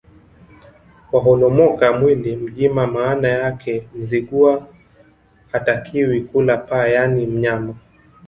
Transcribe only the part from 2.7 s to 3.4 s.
Maana